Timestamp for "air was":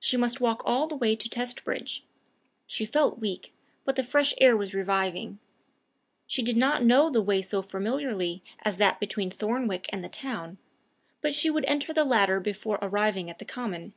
4.40-4.72